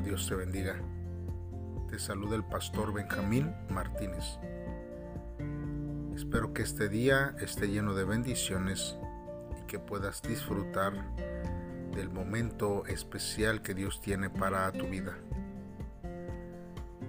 [0.00, 0.76] Dios te bendiga.
[1.88, 4.38] Te saluda el pastor Benjamín Martínez.
[6.14, 8.96] Espero que este día esté lleno de bendiciones
[9.58, 10.92] y que puedas disfrutar
[11.94, 15.16] del momento especial que Dios tiene para tu vida.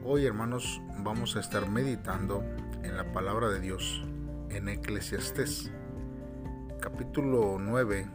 [0.06, 2.42] Hoy, hermanos, vamos a estar meditando
[2.84, 4.04] en la palabra de Dios
[4.50, 5.72] en Eclesiastés,
[6.80, 8.08] capítulo 9,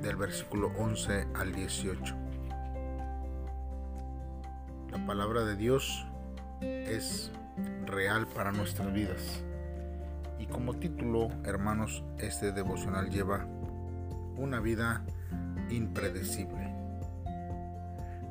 [0.00, 2.27] del versículo 11 al 18
[5.06, 6.06] palabra de Dios
[6.60, 7.30] es
[7.86, 9.42] real para nuestras vidas.
[10.38, 13.46] Y como título, hermanos, este devocional lleva
[14.36, 15.04] una vida
[15.68, 16.74] impredecible.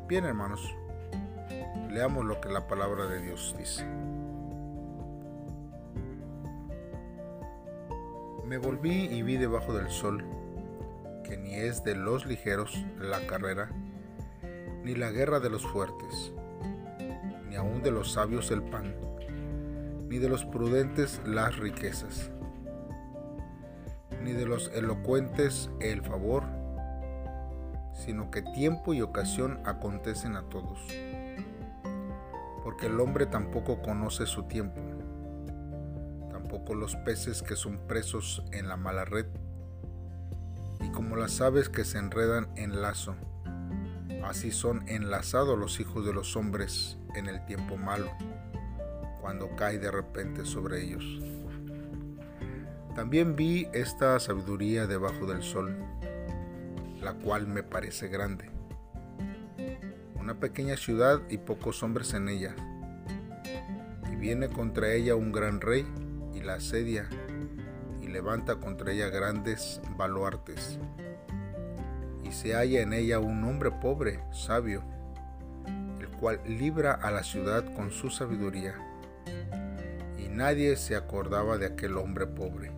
[0.07, 0.61] Bien, hermanos,
[1.89, 3.85] leamos lo que la palabra de Dios dice.
[8.45, 10.23] Me volví y vi debajo del sol
[11.23, 13.69] que ni es de los ligeros la carrera,
[14.85, 16.31] ni la guerra de los fuertes
[17.83, 18.95] de los sabios el pan,
[20.09, 22.31] ni de los prudentes las riquezas,
[24.23, 26.43] ni de los elocuentes el favor,
[27.93, 30.79] sino que tiempo y ocasión acontecen a todos.
[32.63, 34.81] Porque el hombre tampoco conoce su tiempo,
[36.31, 39.27] tampoco los peces que son presos en la mala red,
[40.81, 43.15] y como las aves que se enredan en lazo,
[44.27, 48.11] así son enlazados los hijos de los hombres en el tiempo malo,
[49.21, 51.03] cuando cae de repente sobre ellos.
[52.95, 55.77] También vi esta sabiduría debajo del sol,
[57.01, 58.49] la cual me parece grande.
[60.15, 62.55] Una pequeña ciudad y pocos hombres en ella.
[64.11, 65.85] Y viene contra ella un gran rey
[66.33, 67.07] y la asedia
[68.01, 70.79] y levanta contra ella grandes baluartes.
[72.27, 74.83] Y se halla en ella un hombre pobre, sabio,
[76.19, 78.75] cual libra a la ciudad con su sabiduría.
[80.17, 82.71] Y nadie se acordaba de aquel hombre pobre.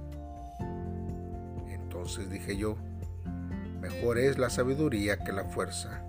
[1.67, 2.77] Entonces dije yo,
[3.81, 6.03] mejor es la sabiduría que la fuerza.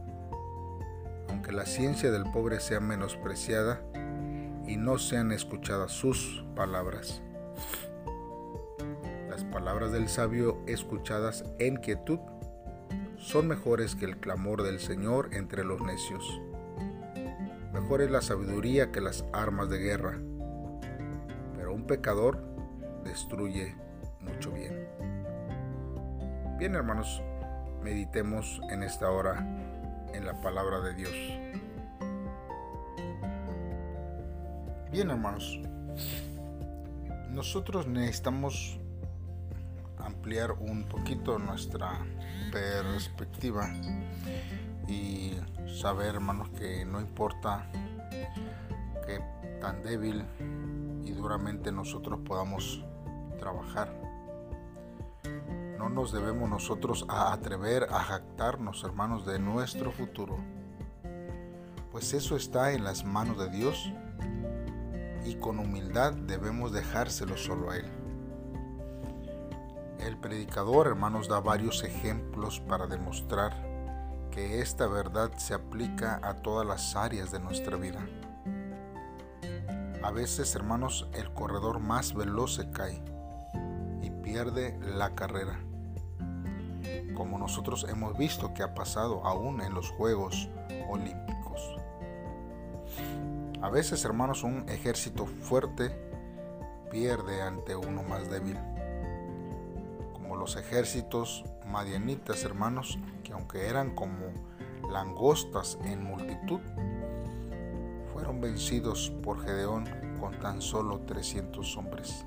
[1.29, 3.81] Aunque la ciencia del pobre sea menospreciada
[4.67, 7.23] y no sean escuchadas sus palabras.
[9.29, 12.19] Las palabras del sabio escuchadas en quietud
[13.21, 16.41] son mejores que el clamor del Señor entre los necios.
[17.73, 20.19] Mejor es la sabiduría que las armas de guerra,
[21.55, 22.43] pero un pecador
[23.05, 23.77] destruye
[24.21, 24.89] mucho bien.
[26.59, 27.23] Bien hermanos,
[27.83, 29.39] meditemos en esta hora
[30.15, 31.15] en la palabra de Dios.
[34.91, 35.61] Bien hermanos,
[37.29, 38.80] nosotros necesitamos
[40.21, 41.99] ampliar un poquito nuestra
[42.53, 43.73] perspectiva
[44.87, 45.33] y
[45.81, 47.71] saber, hermanos, que no importa
[49.07, 49.19] que
[49.63, 50.23] tan débil
[51.03, 52.85] y duramente nosotros podamos
[53.39, 53.99] trabajar.
[55.79, 60.37] No nos debemos nosotros a atrever a jactarnos, hermanos, de nuestro futuro,
[61.93, 63.91] pues eso está en las manos de Dios
[65.25, 68.00] y con humildad debemos dejárselo solo a Él.
[70.31, 73.53] Predicador, hermanos, da varios ejemplos para demostrar
[74.31, 77.99] que esta verdad se aplica a todas las áreas de nuestra vida.
[80.05, 83.03] A veces, hermanos, el corredor más veloz se cae
[84.03, 85.59] y pierde la carrera.
[87.17, 90.49] Como nosotros hemos visto que ha pasado aún en los Juegos
[90.89, 91.77] Olímpicos.
[93.61, 95.91] A veces, hermanos, un ejército fuerte
[96.89, 98.70] pierde ante uno más débil.
[100.41, 104.33] Los ejércitos madianitas, hermanos, que aunque eran como
[104.91, 106.61] langostas en multitud,
[108.11, 109.85] fueron vencidos por Gedeón
[110.19, 112.25] con tan solo 300 hombres.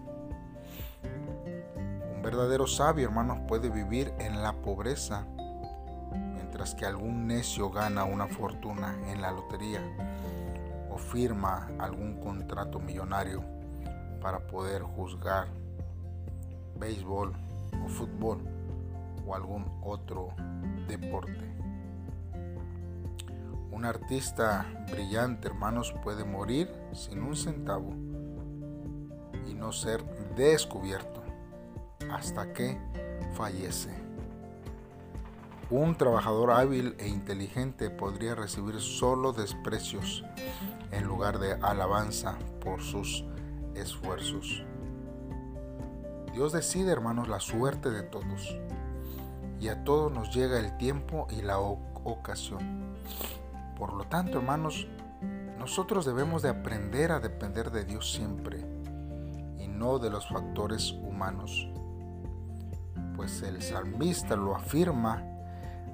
[2.15, 5.25] Un verdadero sabio, hermanos, puede vivir en la pobreza,
[6.35, 9.81] mientras que algún necio gana una fortuna en la lotería
[10.91, 13.43] o firma algún contrato millonario
[14.21, 15.47] para poder juzgar
[16.79, 17.33] béisbol
[17.83, 18.39] o fútbol
[19.25, 20.29] o algún otro
[20.87, 21.53] deporte.
[23.71, 27.89] Un artista brillante, hermanos, puede morir sin un centavo
[29.49, 30.03] y no ser
[30.35, 31.23] descubierto
[32.11, 32.79] hasta que
[33.33, 33.89] fallece.
[35.69, 40.23] Un trabajador hábil e inteligente podría recibir solo desprecios
[40.91, 43.25] en lugar de alabanza por sus
[43.73, 44.63] esfuerzos.
[46.33, 48.57] Dios decide, hermanos, la suerte de todos
[49.59, 52.95] y a todos nos llega el tiempo y la ocasión.
[53.77, 54.87] Por lo tanto, hermanos,
[55.59, 58.65] nosotros debemos de aprender a depender de Dios siempre
[59.59, 61.69] y no de los factores humanos.
[63.15, 65.23] Pues el salmista lo afirma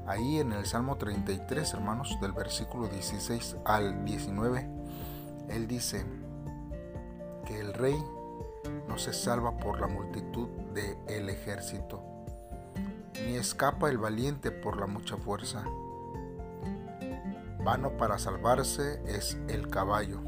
[0.08, 4.68] ahí en el Salmo 33, hermanos, del versículo 16 al 19.
[5.50, 6.06] Él dice
[7.46, 8.02] que el rey
[8.88, 12.02] no se salva por la multitud del el ejército,
[13.26, 15.64] ni escapa el valiente por la mucha fuerza
[17.64, 20.22] Vano para salvarse es el caballo.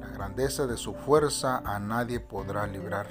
[0.00, 3.06] La grandeza de su fuerza a nadie podrá librar.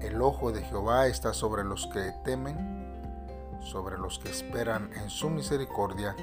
[0.00, 5.30] El ojo de Jehová está sobre los que temen, sobre los que esperan en su
[5.30, 6.14] misericordia,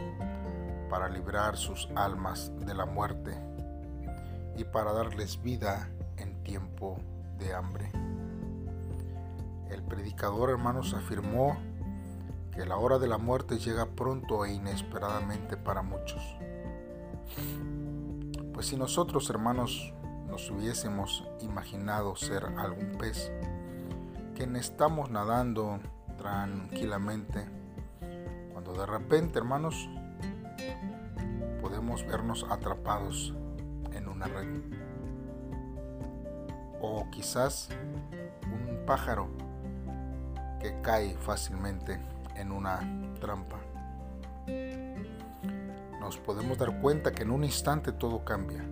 [0.89, 3.50] para librar sus almas de la muerte
[4.57, 6.97] y para darles vida en tiempo
[7.39, 7.91] de hambre.
[9.69, 11.57] El predicador, hermanos, afirmó
[12.51, 16.21] que la hora de la muerte llega pronto e inesperadamente para muchos.
[18.53, 19.93] Pues si nosotros, hermanos,
[20.27, 23.31] nos hubiésemos imaginado ser algún pez,
[24.35, 25.79] que estamos nadando
[26.17, 27.47] tranquilamente,
[28.51, 29.89] cuando de repente, hermanos,
[31.61, 33.33] podemos vernos atrapados
[33.93, 34.61] en una red.
[36.81, 37.69] O quizás
[38.43, 39.29] un pájaro
[40.59, 41.99] que cae fácilmente
[42.35, 42.79] en una
[43.19, 43.57] trampa.
[45.99, 48.63] Nos podemos dar cuenta que en un instante todo cambia,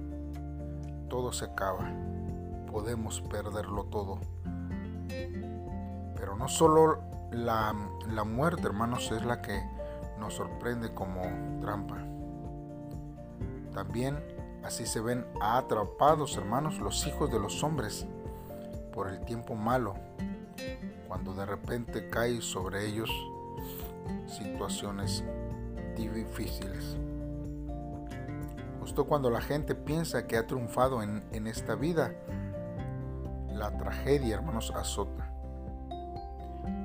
[1.10, 1.92] todo se acaba,
[2.72, 4.20] podemos perderlo todo.
[6.16, 7.02] Pero no solo
[7.32, 7.74] la,
[8.08, 9.62] la muerte, hermanos, es la que
[10.20, 11.22] nos sorprende como
[11.62, 11.98] trampa.
[13.74, 14.18] También
[14.64, 18.06] así se ven atrapados, hermanos, los hijos de los hombres
[18.94, 19.96] por el tiempo malo,
[21.08, 23.10] cuando de repente cae sobre ellos
[24.28, 25.24] situaciones
[25.96, 26.98] difíciles.
[28.80, 32.14] Justo cuando la gente piensa que ha triunfado en, en esta vida,
[33.54, 35.32] la tragedia, hermanos, azota.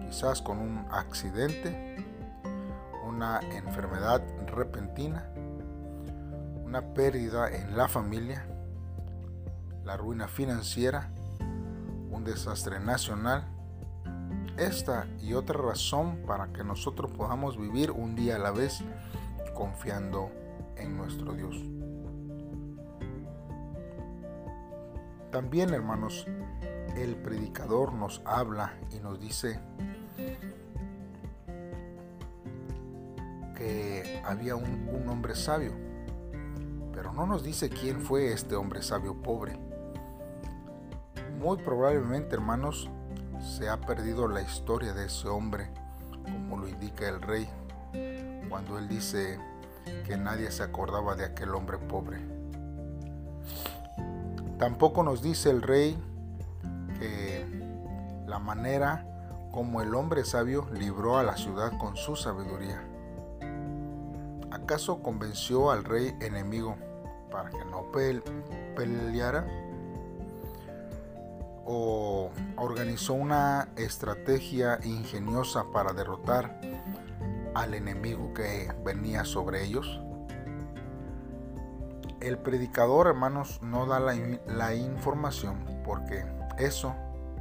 [0.07, 2.05] Quizás con un accidente,
[3.07, 5.31] una enfermedad repentina,
[6.75, 8.45] una pérdida en la familia,
[9.85, 11.09] la ruina financiera,
[12.11, 13.45] un desastre nacional
[14.57, 18.81] esta y otra razón para que nosotros podamos vivir un día a la vez
[19.55, 20.33] confiando
[20.77, 21.55] en nuestro Dios.
[25.31, 26.27] También, hermanos,
[26.97, 29.61] el predicador nos habla y nos dice
[33.55, 35.84] que había un, un, hombre sabio,
[37.05, 39.59] pero no nos dice quién fue este hombre sabio pobre.
[41.39, 42.89] Muy probablemente, hermanos,
[43.43, 45.69] se ha perdido la historia de ese hombre,
[46.23, 47.47] como lo indica el rey,
[48.49, 49.39] cuando él dice
[50.07, 52.21] que nadie se acordaba de aquel hombre pobre.
[54.59, 55.99] Tampoco nos dice el rey
[56.99, 57.45] que
[58.27, 59.05] la manera
[59.53, 62.83] como el hombre sabio libró a la ciudad con su sabiduría.
[64.51, 66.79] ¿Acaso convenció al rey enemigo
[67.35, 67.91] para que no
[68.77, 69.45] peleara?
[71.67, 76.61] o organizó una estrategia ingeniosa para derrotar
[77.55, 80.01] al enemigo que venía sobre ellos?
[82.21, 86.25] El predicador, hermanos, no da la, información porque
[86.59, 86.95] eso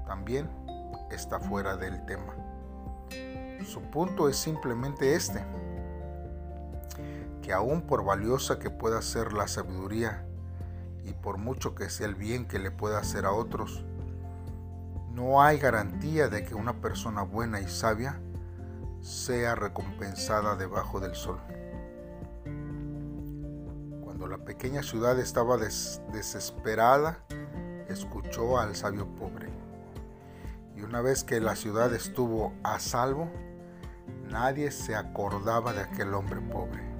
[0.07, 0.49] también
[1.11, 2.33] está fuera del tema.
[3.63, 5.45] Su punto es simplemente este,
[7.43, 10.25] que aún por valiosa que pueda ser la sabiduría
[11.03, 13.85] y por mucho que sea el bien que le pueda hacer a otros,
[15.11, 18.19] no hay garantía de que una persona buena y sabia
[19.01, 21.39] sea recompensada debajo del sol.
[24.03, 27.19] Cuando la pequeña ciudad estaba desesperada,
[27.89, 29.49] escuchó al sabio pobre.
[30.77, 33.29] Y una vez que la ciudad estuvo a salvo,
[34.29, 36.92] nadie se acordaba de aquel hombre pobre.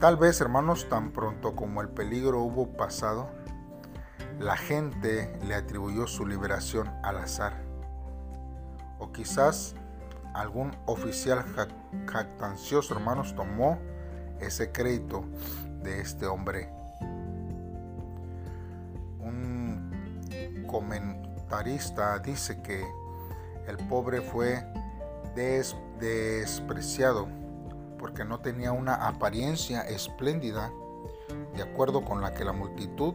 [0.00, 3.30] Tal vez, hermanos, tan pronto como el peligro hubo pasado,
[4.38, 7.62] la gente le atribuyó su liberación al azar.
[8.98, 9.74] O quizás
[10.34, 11.44] algún oficial
[12.06, 13.78] jactancioso, hermanos, tomó
[14.40, 15.24] ese crédito
[15.82, 16.70] de este hombre.
[19.20, 22.84] Un comentarista dice que
[23.68, 24.66] el pobre fue
[26.00, 27.28] despreciado
[28.04, 30.70] porque no tenía una apariencia espléndida
[31.56, 33.14] de acuerdo con la que la multitud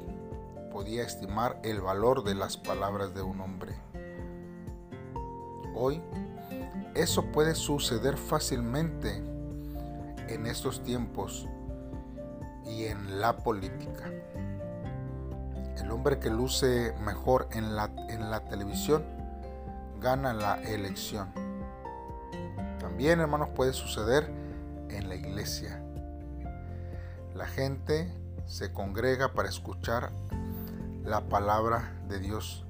[0.72, 3.76] podía estimar el valor de las palabras de un hombre.
[5.76, 6.02] Hoy,
[6.96, 9.18] eso puede suceder fácilmente
[10.28, 11.48] en estos tiempos
[12.66, 14.12] y en la política.
[15.78, 19.06] El hombre que luce mejor en la, en la televisión
[20.02, 21.32] gana la elección.
[22.80, 24.39] También, hermanos, puede suceder
[24.90, 25.84] en la iglesia.
[27.34, 28.12] La gente
[28.46, 30.12] se congrega para escuchar
[31.04, 32.66] la palabra de Dios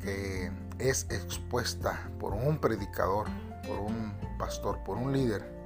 [0.00, 3.26] que es expuesta por un predicador,
[3.66, 5.56] por un pastor, por un líder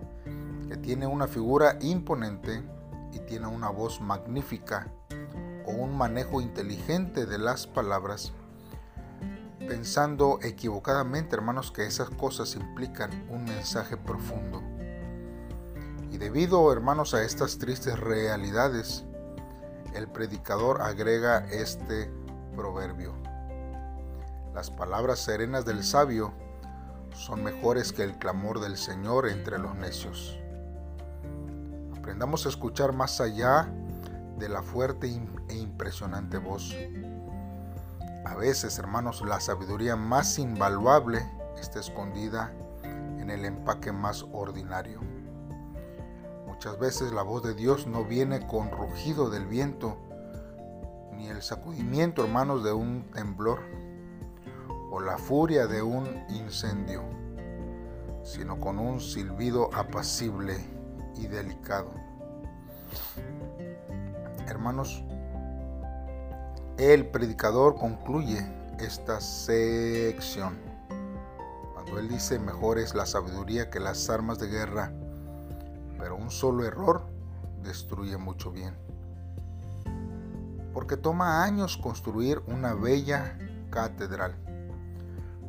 [0.69, 2.63] que tiene una figura imponente
[3.13, 4.87] y tiene una voz magnífica
[5.67, 8.33] o un manejo inteligente de las palabras,
[9.59, 14.63] pensando equivocadamente, hermanos, que esas cosas implican un mensaje profundo.
[16.21, 19.07] Debido, hermanos, a estas tristes realidades,
[19.95, 22.13] el predicador agrega este
[22.55, 23.15] proverbio.
[24.53, 26.35] Las palabras serenas del sabio
[27.15, 30.39] son mejores que el clamor del Señor entre los necios.
[31.97, 33.73] Aprendamos a escuchar más allá
[34.39, 35.07] de la fuerte
[35.49, 36.77] e impresionante voz.
[38.27, 41.27] A veces, hermanos, la sabiduría más invaluable
[41.59, 42.53] está escondida
[42.85, 45.20] en el empaque más ordinario.
[46.61, 49.97] Muchas veces la voz de Dios no viene con rugido del viento,
[51.17, 53.61] ni el sacudimiento, hermanos, de un temblor
[54.91, 57.03] o la furia de un incendio,
[58.25, 60.55] sino con un silbido apacible
[61.17, 61.93] y delicado.
[64.47, 65.03] Hermanos,
[66.77, 68.47] el predicador concluye
[68.79, 70.59] esta sección
[71.73, 74.93] cuando él dice mejor es la sabiduría que las armas de guerra
[76.31, 77.07] solo error
[77.63, 78.75] destruye mucho bien.
[80.73, 83.37] Porque toma años construir una bella
[83.71, 84.35] catedral,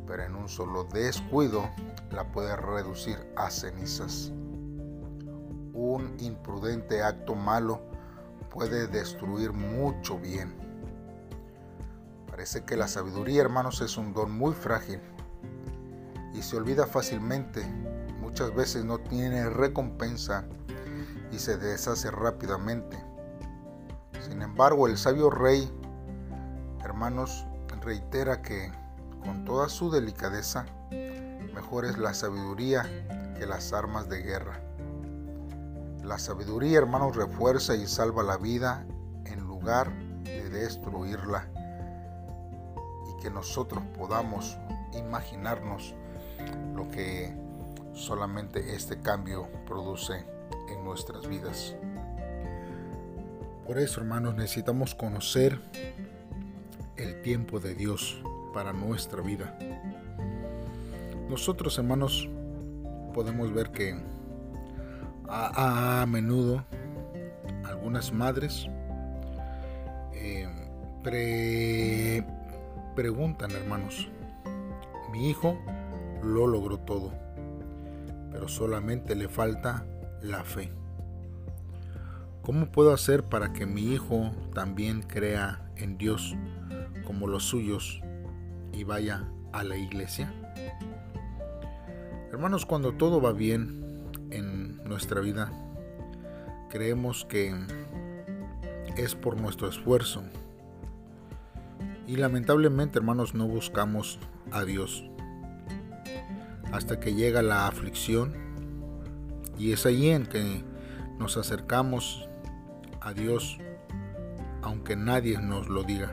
[0.06, 1.68] pero en un solo descuido
[2.10, 4.32] la puede reducir a cenizas.
[5.74, 7.80] Un imprudente acto malo
[8.50, 10.54] puede destruir mucho bien.
[12.28, 15.00] Parece que la sabiduría, hermanos, es un don muy frágil
[16.34, 17.62] y se olvida fácilmente
[18.32, 20.46] muchas veces no tiene recompensa
[21.32, 22.96] y se deshace rápidamente.
[24.28, 25.68] Sin embargo, el sabio rey,
[26.84, 27.46] hermanos,
[27.80, 28.70] reitera que
[29.24, 30.66] con toda su delicadeza,
[31.54, 32.84] mejor es la sabiduría
[33.38, 34.60] que las armas de guerra.
[36.04, 38.84] La sabiduría, hermanos, refuerza y salva la vida
[39.24, 39.92] en lugar
[40.24, 41.48] de destruirla.
[43.08, 44.56] Y que nosotros podamos
[44.94, 45.94] imaginarnos
[46.74, 47.34] lo que
[47.94, 50.24] solamente este cambio produce
[50.68, 51.76] en nuestras vidas.
[53.66, 55.60] Por eso, hermanos, necesitamos conocer
[56.96, 59.58] el tiempo de Dios para nuestra vida.
[61.28, 62.28] Nosotros, hermanos,
[63.14, 63.98] podemos ver que
[65.28, 66.64] a, menudo
[67.64, 68.66] algunas madres
[70.12, 70.48] eh,
[72.94, 74.08] preguntan, hermanos,
[75.10, 75.58] mi hijo
[76.22, 77.22] lo logró todo
[78.32, 79.84] pero solamente le falta
[80.22, 80.72] la fe.
[82.42, 86.34] ¿Cómo puedo hacer para que mi hijo también crea en Dios
[87.06, 88.00] como los suyos
[88.72, 90.32] y vaya a la iglesia?
[92.30, 95.52] Hermanos, cuando todo va bien en nuestra vida,
[96.70, 97.54] creemos que
[98.96, 100.22] es por nuestro esfuerzo.
[102.06, 104.18] Y lamentablemente, hermanos, no buscamos
[104.50, 105.04] a Dios
[106.72, 108.41] hasta que llega la aflicción
[109.62, 110.64] y es allí en que
[111.20, 112.28] nos acercamos
[113.00, 113.60] a Dios
[114.60, 116.12] aunque nadie nos lo diga.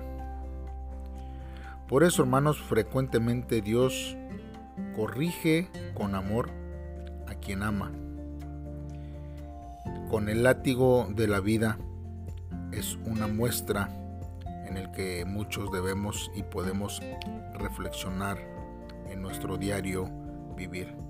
[1.88, 4.16] Por eso, hermanos, frecuentemente Dios
[4.96, 6.52] corrige con amor
[7.28, 7.92] a quien ama.
[10.12, 11.80] Con el látigo de la vida
[12.72, 13.90] es una muestra
[14.68, 17.02] en el que muchos debemos y podemos
[17.56, 18.38] reflexionar
[19.10, 20.08] en nuestro diario
[20.56, 21.09] vivir.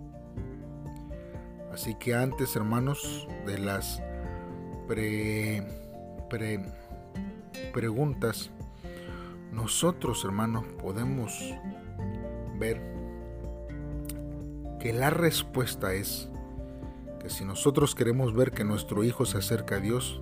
[1.74, 4.02] Así que antes, hermanos, de las
[4.88, 5.64] pre,
[7.74, 8.50] preguntas,
[9.52, 11.34] nosotros, hermanos, podemos
[12.58, 12.82] ver
[14.80, 16.30] que la respuesta es
[17.20, 20.22] que si nosotros queremos ver que nuestro hijo se acerca a Dios,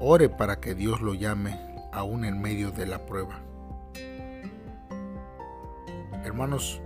[0.00, 1.58] ore para que Dios lo llame
[1.92, 3.40] aún en medio de la prueba.
[6.24, 6.80] Hermanos,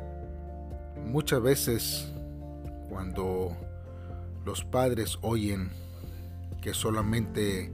[1.08, 2.12] Muchas veces
[2.98, 3.56] cuando
[4.44, 5.70] los padres oyen
[6.60, 7.70] que solamente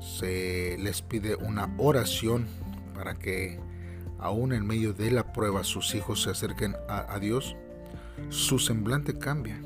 [0.00, 2.46] se les pide una oración
[2.94, 3.60] para que
[4.18, 7.54] aún en medio de la prueba sus hijos se acerquen a, Dios,
[8.30, 9.60] su semblante cambia.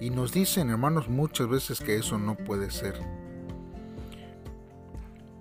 [0.00, 3.00] Y nos dicen, hermanos, muchas veces que eso no puede ser.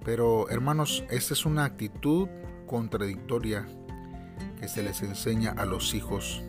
[0.03, 2.27] Pero, hermanos, esta es una actitud
[2.65, 3.67] contradictoria
[4.59, 6.43] que se les enseña a los hijos,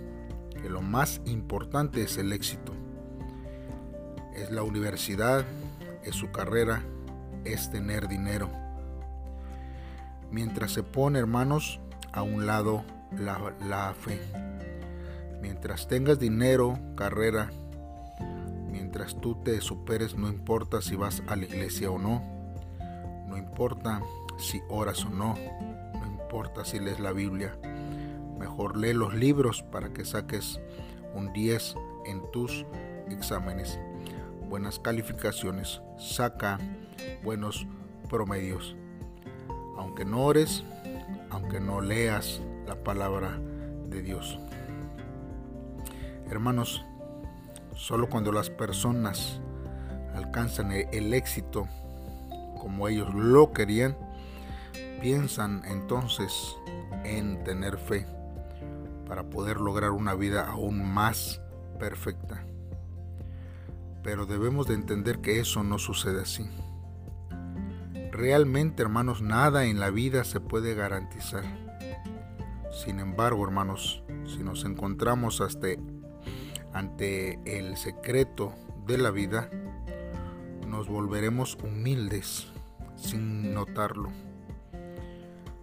[0.62, 2.72] que lo más importante es el éxito.
[4.34, 5.44] Es la universidad,
[6.04, 6.82] es su carrera,
[7.44, 8.48] es tener dinero.
[10.30, 11.80] Mientras se pone, hermanos,
[12.12, 12.84] a un lado
[13.18, 14.20] la, fe.
[15.40, 17.50] Mientras tengas dinero, carrera,
[18.70, 22.22] mientras tú te superes, no importa si vas a la iglesia o no,
[23.26, 24.00] no importa
[24.38, 27.56] si oras o no, no importa si lees la Biblia,
[28.40, 30.59] mejor lee los libros para que saques
[31.14, 31.75] un 10
[32.06, 32.64] en tus
[33.11, 33.78] exámenes,
[34.49, 36.59] buenas calificaciones, saca
[37.23, 37.66] buenos
[38.09, 38.76] promedios.
[39.76, 40.64] Aunque no ores,
[41.28, 43.38] aunque no leas la palabra
[43.90, 44.38] de Dios.
[46.30, 46.82] Hermanos,
[47.75, 49.42] solo cuando las personas
[50.14, 51.68] alcanzan e-, el éxito
[52.59, 53.99] como ellos lo querían,
[55.02, 56.56] piensan entonces
[57.04, 58.06] en tener fe
[59.10, 61.42] para poder lograr una vida aún más
[61.80, 62.44] perfecta.
[64.04, 66.48] Pero debemos de entender que eso no sucede así.
[68.12, 71.42] Realmente, hermanos, nada en la vida se puede garantizar.
[72.70, 75.66] Sin embargo, hermanos, si nos encontramos hasta
[76.72, 78.54] ante el secreto
[78.86, 79.50] de la vida,
[80.68, 82.46] nos volveremos humildes
[82.94, 84.10] sin notarlo.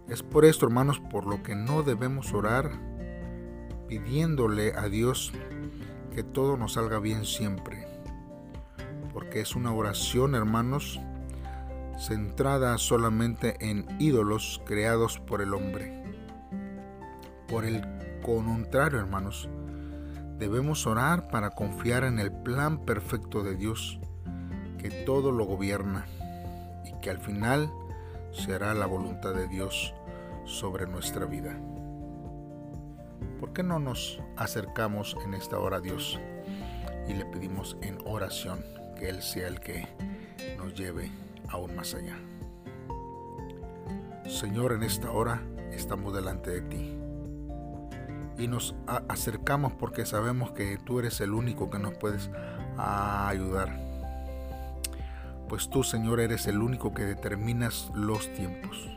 [0.10, 2.87] Es por esto, hermanos, por lo que no debemos orar
[3.88, 5.32] pidiéndole a Dios
[6.14, 7.88] que todo nos salga bien siempre.
[9.14, 11.00] Porque es una oración, hermanos,
[11.98, 16.04] centrada solamente en ídolos creados por el hombre.
[17.48, 17.82] Por el
[18.22, 19.50] contrario, hermanos,
[20.38, 24.00] debemos orar para confiar en el plan perfecto de Dios,
[24.78, 26.06] que todo lo gobierna
[26.86, 27.72] y que al final
[28.32, 29.94] será la voluntad de Dios
[30.46, 31.58] sobre nuestra vida.
[33.40, 36.20] ¿Por qué no nos acercamos en esta hora a Dios
[37.08, 38.64] y le pedimos en oración
[38.98, 39.88] que Él sea el que
[40.58, 41.12] nos lleve
[41.50, 42.18] aún más allá?
[44.28, 46.98] Señor, en esta hora estamos delante de ti
[48.38, 48.76] y nos
[49.08, 52.30] acercamos porque sabemos que tú eres el único que nos puedes
[52.78, 53.80] ayudar.
[55.48, 58.90] Pues tú, Señor, eres el único que determinas los tiempos.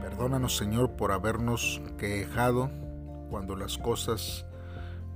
[0.00, 2.70] Perdónanos, Señor, por habernos quejado
[3.30, 4.44] cuando las cosas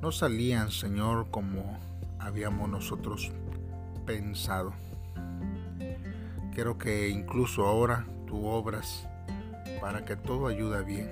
[0.01, 1.79] no salían, Señor, como
[2.19, 3.31] habíamos nosotros
[4.07, 4.73] pensado.
[6.55, 9.09] Quiero que incluso ahora tú obras
[9.81, 11.11] para que todo ayude bien.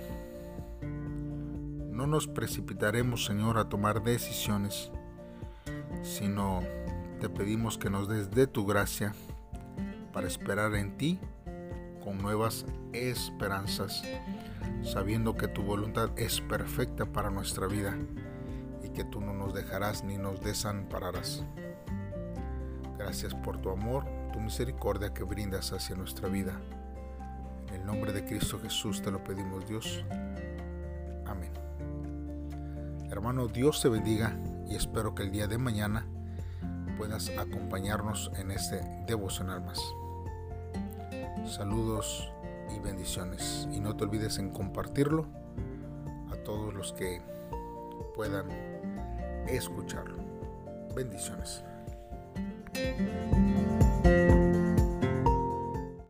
[1.91, 4.91] No nos precipitaremos, Señor, a tomar decisiones,
[6.03, 6.61] sino
[7.21, 9.15] te pedimos que nos des de tu gracia
[10.13, 11.19] para esperar en ti
[12.03, 14.03] con nuevas esperanzas
[14.83, 17.97] sabiendo que tu voluntad es perfecta para nuestra vida
[18.83, 21.45] y que tú no nos dejarás ni nos desampararás.
[22.99, 26.61] Gracias por tu amor, tu misericordia que brindas hacia nuestra vida.
[27.69, 30.05] En el nombre de Cristo Jesús te lo pedimos Dios.
[31.27, 31.53] Amén.
[33.11, 34.37] Hermano, Dios te bendiga
[34.69, 36.07] y espero que el día de mañana
[36.99, 39.81] puedas acompañarnos en este devocional más.
[41.47, 42.31] Saludos
[42.75, 43.69] y bendiciones.
[43.73, 45.27] Y no te olvides en compartirlo
[46.31, 47.21] a todos los que
[48.15, 48.47] puedan
[49.49, 50.19] escucharlo.
[50.95, 51.63] Bendiciones.